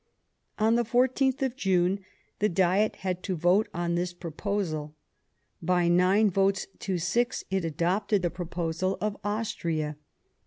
Bismarck 0.57 0.67
On 0.67 0.75
the 0.77 0.83
14th 0.83 1.41
of 1.43 1.55
June 1.55 2.03
the 2.39 2.49
Diet 2.49 2.95
had 3.05 3.21
to 3.21 3.35
vote 3.35 3.67
on 3.71 3.93
this 3.93 4.13
proposal; 4.13 4.95
by 5.61 5.87
nine 5.87 6.27
votes 6.31 6.65
to 6.79 6.97
six 6.97 7.43
it 7.51 7.63
adopted 7.63 8.23
the 8.23 8.31
pro 8.31 8.47
posal 8.47 8.97
of 8.99 9.15
Austria. 9.23 9.97